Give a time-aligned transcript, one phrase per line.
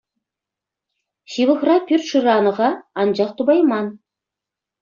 [1.33, 2.69] Ҫывӑхра пӳрт шыранӑ-ха,
[3.05, 3.87] анчах тупайман.